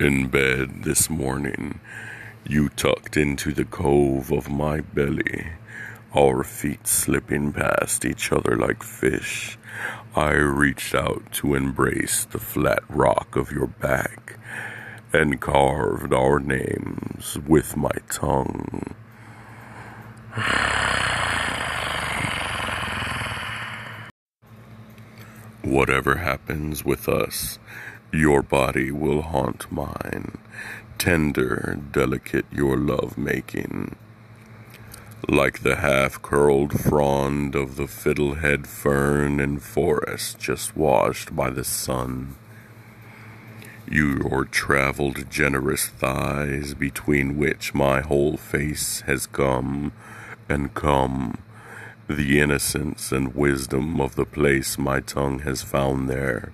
In 0.00 0.26
bed 0.26 0.82
this 0.82 1.08
morning, 1.08 1.78
you 2.44 2.68
tucked 2.68 3.16
into 3.16 3.52
the 3.52 3.64
cove 3.64 4.32
of 4.32 4.50
my 4.50 4.80
belly, 4.80 5.52
our 6.16 6.42
feet 6.42 6.88
slipping 6.88 7.52
past 7.52 8.04
each 8.04 8.32
other 8.32 8.56
like 8.56 8.82
fish. 8.82 9.56
I 10.16 10.32
reached 10.32 10.96
out 10.96 11.30
to 11.34 11.54
embrace 11.54 12.24
the 12.24 12.40
flat 12.40 12.82
rock 12.88 13.36
of 13.36 13.52
your 13.52 13.68
back 13.68 14.36
and 15.12 15.40
carved 15.40 16.12
our 16.12 16.40
names 16.40 17.38
with 17.46 17.76
my 17.76 17.92
tongue. 18.10 18.96
Whatever 25.62 26.16
happens 26.16 26.84
with 26.84 27.08
us, 27.08 27.58
your 28.12 28.42
body 28.42 28.90
will 28.90 29.22
haunt 29.22 29.70
mine, 29.72 30.38
tender, 30.98 31.78
delicate 31.92 32.46
your 32.52 32.76
love 32.76 33.18
making. 33.18 33.96
Like 35.28 35.62
the 35.62 35.76
half 35.76 36.20
curled 36.22 36.80
frond 36.80 37.54
of 37.54 37.76
the 37.76 37.86
fiddlehead 37.86 38.66
fern 38.66 39.38
in 39.40 39.58
forest 39.58 40.38
just 40.38 40.76
washed 40.76 41.34
by 41.36 41.50
the 41.50 41.64
sun. 41.64 42.36
Your 43.88 44.44
traveled 44.44 45.30
generous 45.30 45.86
thighs 45.86 46.74
between 46.74 47.36
which 47.36 47.74
my 47.74 48.00
whole 48.00 48.36
face 48.36 49.02
has 49.02 49.26
come 49.26 49.92
and 50.50 50.74
come. 50.74 51.38
The 52.08 52.40
innocence 52.40 53.12
and 53.12 53.34
wisdom 53.34 54.00
of 54.00 54.16
the 54.16 54.24
place 54.24 54.76
my 54.76 55.00
tongue 55.00 55.40
has 55.40 55.62
found 55.62 56.08
there. 56.08 56.52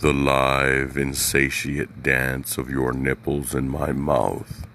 The 0.00 0.12
live, 0.12 0.96
insatiate 0.96 2.02
dance 2.02 2.58
of 2.58 2.68
your 2.68 2.92
nipples 2.92 3.54
in 3.54 3.68
my 3.68 3.92
mouth, 3.92 4.66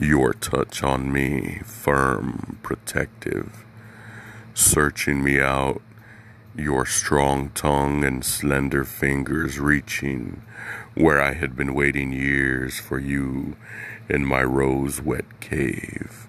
your 0.00 0.32
touch 0.32 0.82
on 0.82 1.12
me, 1.12 1.60
firm, 1.64 2.58
protective, 2.62 3.64
searching 4.54 5.22
me 5.22 5.40
out, 5.40 5.80
your 6.56 6.86
strong 6.86 7.50
tongue 7.50 8.02
and 8.02 8.24
slender 8.24 8.84
fingers 8.84 9.60
reaching 9.60 10.42
where 10.94 11.20
I 11.20 11.34
had 11.34 11.54
been 11.54 11.74
waiting 11.74 12.12
years 12.12 12.80
for 12.80 12.98
you 12.98 13.56
in 14.08 14.24
my 14.24 14.42
rose 14.42 15.02
wet 15.02 15.40
cave. 15.40 16.26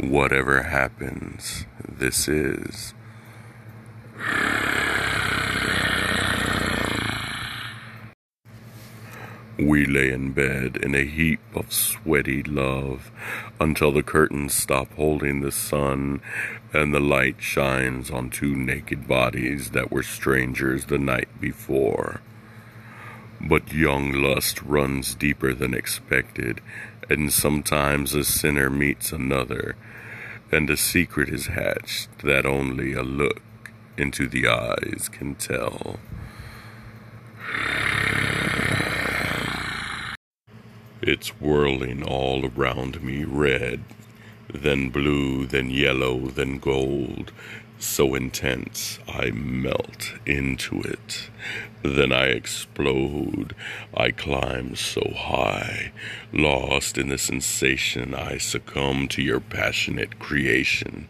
Whatever 0.00 0.62
happens, 0.64 1.66
this 1.88 2.26
is. 2.26 2.94
We 9.56 9.86
lay 9.86 10.10
in 10.10 10.32
bed 10.32 10.76
in 10.78 10.96
a 10.96 11.04
heap 11.04 11.38
of 11.54 11.72
sweaty 11.72 12.42
love 12.42 13.12
until 13.60 13.92
the 13.92 14.02
curtains 14.02 14.52
stop 14.52 14.92
holding 14.94 15.40
the 15.40 15.52
sun 15.52 16.20
and 16.72 16.92
the 16.92 16.98
light 16.98 17.36
shines 17.38 18.10
on 18.10 18.30
two 18.30 18.56
naked 18.56 19.06
bodies 19.06 19.70
that 19.70 19.92
were 19.92 20.02
strangers 20.02 20.86
the 20.86 20.98
night 20.98 21.28
before. 21.40 22.20
But 23.40 23.72
young 23.72 24.10
lust 24.10 24.60
runs 24.62 25.14
deeper 25.14 25.54
than 25.54 25.72
expected, 25.72 26.60
and 27.08 27.32
sometimes 27.32 28.12
a 28.14 28.24
sinner 28.24 28.70
meets 28.70 29.12
another, 29.12 29.76
and 30.50 30.70
a 30.70 30.76
secret 30.76 31.28
is 31.28 31.46
hatched 31.46 32.18
that 32.18 32.46
only 32.46 32.92
a 32.92 33.02
look 33.02 33.42
into 33.96 34.26
the 34.28 34.46
eyes 34.46 35.08
can 35.10 35.34
tell. 35.34 35.98
It's 41.02 41.28
whirling 41.40 42.02
all 42.02 42.46
around 42.46 43.02
me 43.02 43.24
red, 43.24 43.84
then 44.52 44.88
blue, 44.90 45.46
then 45.46 45.70
yellow, 45.70 46.26
then 46.28 46.58
gold. 46.58 47.32
So 47.78 48.14
intense, 48.14 48.98
I 49.08 49.30
melt 49.30 50.14
into 50.24 50.80
it. 50.80 51.28
Then 51.82 52.12
I 52.12 52.26
explode. 52.26 53.54
I 53.94 54.10
climb 54.10 54.74
so 54.76 55.12
high. 55.14 55.92
Lost 56.32 56.96
in 56.96 57.08
the 57.08 57.18
sensation, 57.18 58.14
I 58.14 58.38
succumb 58.38 59.08
to 59.08 59.22
your 59.22 59.40
passionate 59.40 60.18
creation. 60.18 61.08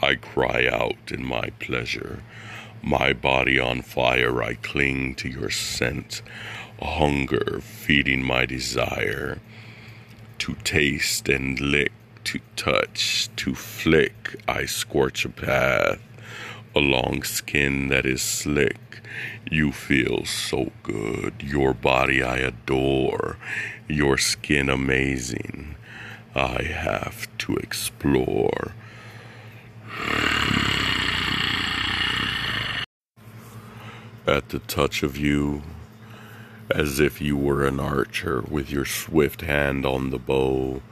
I 0.00 0.14
cry 0.14 0.68
out 0.70 1.10
in 1.10 1.24
my 1.24 1.50
pleasure. 1.58 2.22
My 2.82 3.12
body 3.12 3.58
on 3.58 3.82
fire, 3.82 4.42
I 4.42 4.54
cling 4.54 5.14
to 5.16 5.28
your 5.28 5.50
scent 5.50 6.22
hunger 6.82 7.60
feeding 7.60 8.22
my 8.24 8.46
desire 8.46 9.38
to 10.38 10.54
taste 10.64 11.28
and 11.28 11.60
lick, 11.60 11.92
to 12.24 12.40
touch, 12.56 13.28
to 13.36 13.54
flick. 13.54 14.36
I 14.48 14.66
scorch 14.66 15.24
a 15.24 15.28
path 15.28 16.00
along 16.74 17.22
skin 17.24 17.88
that 17.88 18.06
is 18.06 18.22
slick. 18.22 19.00
You 19.50 19.72
feel 19.72 20.24
so 20.24 20.72
good. 20.82 21.34
Your 21.42 21.74
body 21.74 22.22
I 22.22 22.38
adore. 22.38 23.36
Your 23.88 24.16
skin 24.18 24.70
amazing. 24.70 25.76
I 26.34 26.62
have 26.62 27.28
to 27.38 27.56
explore. 27.56 28.72
At 34.26 34.48
the 34.48 34.60
touch 34.60 35.02
of 35.02 35.16
you, 35.16 35.62
as 36.74 37.00
if 37.00 37.20
you 37.20 37.36
were 37.36 37.66
an 37.66 37.78
archer 37.78 38.40
with 38.42 38.70
your 38.70 38.84
swift 38.84 39.42
hand 39.42 39.84
on 39.84 40.10
the 40.10 40.18
bow. 40.18 40.82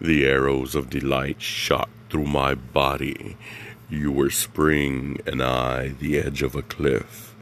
The 0.00 0.24
arrows 0.26 0.74
of 0.74 0.90
delight 0.90 1.40
shot 1.40 1.88
through 2.10 2.26
my 2.26 2.54
body. 2.54 3.36
You 3.88 4.12
were 4.12 4.30
spring, 4.30 5.20
and 5.26 5.42
I 5.42 5.88
the 5.88 6.18
edge 6.18 6.42
of 6.42 6.54
a 6.54 6.62
cliff, 6.62 7.34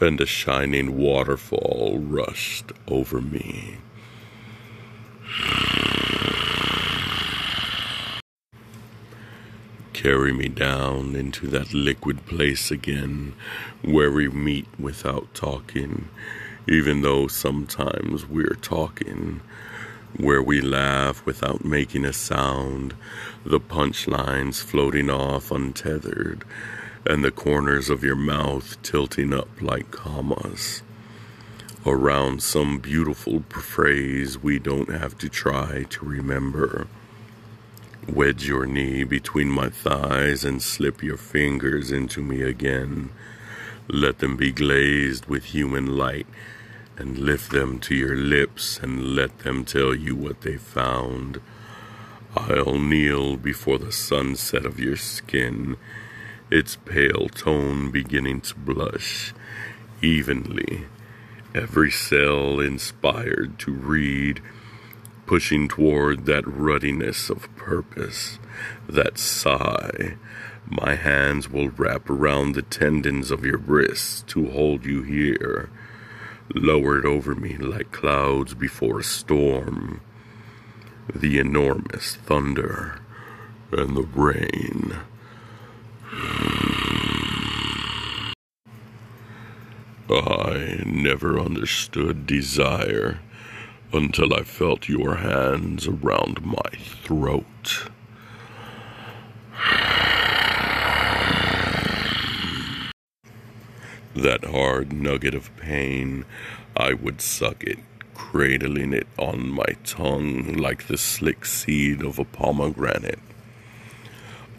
and 0.00 0.20
a 0.20 0.26
shining 0.26 0.96
waterfall 0.96 1.98
rushed 1.98 2.72
over 2.86 3.20
me. 3.20 3.78
Carry 9.92 10.32
me 10.32 10.48
down 10.48 11.16
into 11.16 11.48
that 11.48 11.74
liquid 11.74 12.24
place 12.26 12.70
again, 12.70 13.34
where 13.82 14.12
we 14.12 14.28
meet 14.28 14.66
without 14.78 15.34
talking 15.34 16.08
even 16.68 17.00
though 17.00 17.26
sometimes 17.26 18.26
we're 18.26 18.58
talking 18.60 19.40
where 20.16 20.42
we 20.42 20.60
laugh 20.60 21.24
without 21.24 21.64
making 21.64 22.04
a 22.04 22.12
sound, 22.12 22.94
the 23.44 23.60
punchlines 23.60 24.62
floating 24.62 25.08
off 25.08 25.50
untethered, 25.50 26.44
and 27.06 27.24
the 27.24 27.30
corners 27.30 27.88
of 27.88 28.04
your 28.04 28.16
mouth 28.16 28.80
tilting 28.82 29.32
up 29.32 29.48
like 29.62 29.90
commas. 29.90 30.82
Around 31.86 32.42
some 32.42 32.78
beautiful 32.78 33.40
phrase 33.48 34.36
we 34.36 34.58
don't 34.58 34.90
have 34.90 35.16
to 35.18 35.28
try 35.28 35.84
to 35.88 36.04
remember. 36.04 36.86
Wedge 38.06 38.46
your 38.46 38.66
knee 38.66 39.04
between 39.04 39.48
my 39.48 39.70
thighs 39.70 40.44
and 40.44 40.60
slip 40.60 41.02
your 41.02 41.16
fingers 41.16 41.90
into 41.90 42.20
me 42.20 42.42
again. 42.42 43.10
Let 43.88 44.18
them 44.18 44.36
be 44.36 44.52
glazed 44.52 45.26
with 45.26 45.44
human 45.44 45.96
light 45.96 46.26
and 46.98 47.16
lift 47.16 47.52
them 47.52 47.78
to 47.78 47.94
your 47.94 48.16
lips 48.16 48.78
and 48.82 49.14
let 49.14 49.38
them 49.40 49.64
tell 49.64 49.94
you 49.94 50.16
what 50.16 50.40
they 50.40 50.56
found. 50.56 51.40
I'll 52.36 52.78
kneel 52.78 53.36
before 53.36 53.78
the 53.78 53.92
sunset 53.92 54.66
of 54.66 54.80
your 54.80 54.96
skin, 54.96 55.76
its 56.50 56.76
pale 56.76 57.28
tone 57.28 57.90
beginning 57.90 58.40
to 58.42 58.54
blush 58.56 59.32
evenly, 60.02 60.86
every 61.54 61.90
cell 61.90 62.60
inspired 62.60 63.58
to 63.60 63.72
read, 63.72 64.42
pushing 65.26 65.68
toward 65.68 66.26
that 66.26 66.46
ruddiness 66.46 67.30
of 67.30 67.54
purpose, 67.56 68.38
that 68.88 69.18
sigh. 69.18 70.16
My 70.68 70.96
hands 70.96 71.48
will 71.48 71.70
wrap 71.70 72.10
around 72.10 72.52
the 72.52 72.62
tendons 72.62 73.30
of 73.30 73.44
your 73.44 73.58
wrists 73.58 74.22
to 74.28 74.50
hold 74.50 74.84
you 74.84 75.02
here 75.02 75.70
lowered 76.54 77.04
over 77.04 77.34
me 77.34 77.56
like 77.56 77.92
clouds 77.92 78.54
before 78.54 79.00
a 79.00 79.04
storm, 79.04 80.00
the 81.14 81.38
enormous 81.38 82.16
thunder 82.16 83.00
and 83.72 83.96
the 83.96 84.02
rain. 84.02 84.98
I 90.10 90.82
never 90.86 91.38
understood 91.38 92.26
desire 92.26 93.20
until 93.92 94.32
I 94.32 94.42
felt 94.42 94.88
your 94.88 95.16
hands 95.16 95.86
around 95.86 96.44
my 96.44 96.70
throat. 97.02 97.90
That 104.18 104.46
hard 104.46 104.92
nugget 104.92 105.36
of 105.36 105.56
pain, 105.58 106.24
I 106.76 106.92
would 106.92 107.20
suck 107.20 107.62
it, 107.62 107.78
cradling 108.14 108.92
it 108.92 109.06
on 109.16 109.48
my 109.48 109.76
tongue 109.84 110.54
like 110.54 110.88
the 110.88 110.98
slick 110.98 111.44
seed 111.44 112.02
of 112.02 112.18
a 112.18 112.24
pomegranate. 112.24 113.20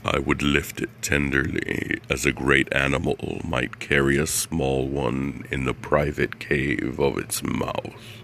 I 0.05 0.19
would 0.19 0.41
lift 0.41 0.79
it 0.79 1.01
tenderly 1.01 1.99
as 2.09 2.25
a 2.25 2.31
great 2.31 2.73
animal 2.73 3.41
might 3.43 3.81
carry 3.81 4.15
a 4.15 4.27
small 4.27 4.87
one 4.87 5.43
in 5.51 5.65
the 5.65 5.73
private 5.73 6.39
cave 6.39 6.97
of 6.97 7.17
its 7.17 7.43
mouth. 7.43 8.23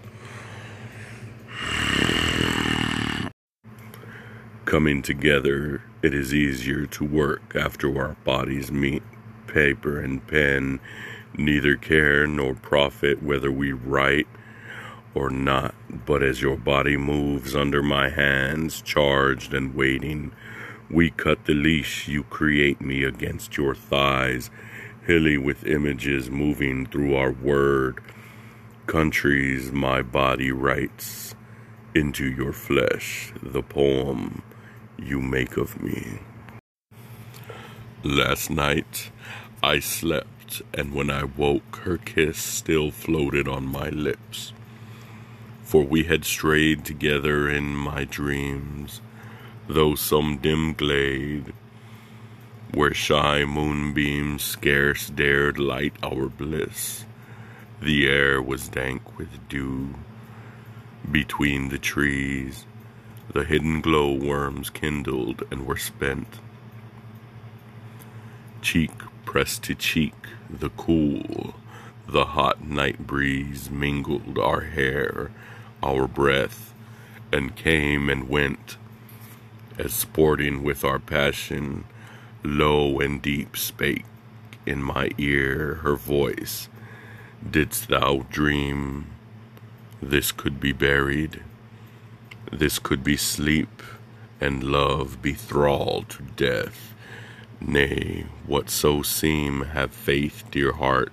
Coming 4.64 5.02
together, 5.02 5.82
it 6.00 6.14
is 6.14 6.32
easier 6.32 6.86
to 6.86 7.04
work 7.04 7.54
after 7.54 7.94
our 8.00 8.16
bodies 8.24 8.72
meet. 8.72 9.02
Paper 9.46 10.00
and 10.00 10.26
pen 10.26 10.80
neither 11.38 11.76
care 11.76 12.26
nor 12.26 12.54
profit 12.54 13.22
whether 13.22 13.50
we 13.50 13.72
write 13.72 14.26
or 15.14 15.30
not, 15.30 15.74
but 16.04 16.22
as 16.22 16.42
your 16.42 16.56
body 16.56 16.96
moves 16.96 17.56
under 17.56 17.82
my 17.82 18.10
hands, 18.10 18.82
charged 18.82 19.54
and 19.54 19.74
waiting, 19.74 20.30
we 20.90 21.10
cut 21.10 21.46
the 21.46 21.54
leash 21.54 22.06
you 22.06 22.22
create 22.24 22.80
me 22.80 23.02
against 23.02 23.56
your 23.56 23.74
thighs, 23.74 24.50
hilly 25.06 25.38
with 25.38 25.64
images 25.64 26.30
moving 26.30 26.86
through 26.86 27.16
our 27.16 27.32
word. 27.32 28.02
Countries 28.86 29.72
my 29.72 30.02
body 30.02 30.52
writes 30.52 31.34
into 31.94 32.26
your 32.30 32.52
flesh, 32.52 33.32
the 33.42 33.62
poem 33.62 34.42
you 34.98 35.20
make 35.20 35.56
of 35.56 35.82
me. 35.82 36.20
Last 38.04 38.50
night 38.50 39.10
I 39.62 39.80
slept, 39.80 40.35
and 40.74 40.94
when 40.94 41.10
I 41.10 41.24
woke, 41.24 41.76
her 41.84 41.98
kiss 41.98 42.38
still 42.38 42.90
floated 42.90 43.48
on 43.48 43.66
my 43.66 43.88
lips. 43.88 44.52
For 45.62 45.82
we 45.84 46.04
had 46.04 46.24
strayed 46.24 46.84
together 46.84 47.48
in 47.48 47.74
my 47.74 48.04
dreams, 48.04 49.00
though 49.68 49.94
some 49.94 50.38
dim 50.38 50.74
glade, 50.74 51.52
where 52.72 52.94
shy 52.94 53.44
moonbeams 53.44 54.42
scarce 54.42 55.08
dared 55.08 55.58
light 55.58 55.94
our 56.02 56.28
bliss. 56.28 57.04
The 57.80 58.08
air 58.08 58.40
was 58.40 58.68
dank 58.68 59.18
with 59.18 59.48
dew 59.48 59.94
between 61.10 61.68
the 61.68 61.78
trees 61.78 62.66
the 63.36 63.44
hidden 63.44 63.80
glow 63.80 64.12
worms 64.12 64.70
kindled 64.70 65.42
and 65.50 65.66
were 65.66 65.76
spent. 65.76 66.40
Cheek 68.62 68.92
pressed 69.26 69.62
to 69.64 69.74
cheek, 69.74 70.14
the 70.48 70.70
cool, 70.70 71.54
the 72.08 72.24
hot 72.26 72.64
night 72.64 73.06
breeze 73.06 73.70
mingled 73.70 74.38
our 74.38 74.62
hair, 74.62 75.30
our 75.82 76.06
breath, 76.08 76.72
and 77.30 77.54
came 77.54 78.08
and 78.08 78.30
went, 78.30 78.78
as 79.78 79.92
sporting 79.92 80.62
with 80.62 80.82
our 80.84 80.98
passion, 80.98 81.84
low 82.42 82.98
and 83.00 83.20
deep 83.20 83.56
spake 83.56 84.06
in 84.64 84.82
my 84.82 85.10
ear 85.18 85.80
her 85.82 85.96
voice. 85.96 86.68
Didst 87.48 87.88
thou 87.88 88.24
dream 88.30 89.06
this 90.00 90.32
could 90.32 90.60
be 90.60 90.72
buried? 90.72 91.42
This 92.52 92.78
could 92.78 93.02
be 93.02 93.16
sleep, 93.16 93.82
and 94.40 94.62
love 94.62 95.20
be 95.20 95.32
thrall 95.32 96.04
to 96.08 96.22
death. 96.22 96.94
Nay, 97.60 98.26
what 98.46 98.68
so 98.68 99.02
seem, 99.02 99.62
have 99.62 99.90
faith, 99.92 100.44
dear 100.50 100.72
heart, 100.72 101.12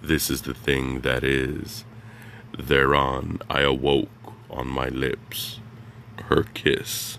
this 0.00 0.30
is 0.30 0.42
the 0.42 0.54
thing 0.54 1.00
that 1.00 1.24
is. 1.24 1.84
Thereon 2.56 3.40
I 3.50 3.62
awoke 3.62 4.32
on 4.48 4.68
my 4.68 4.88
lips 4.88 5.58
her 6.28 6.44
kiss. 6.54 7.18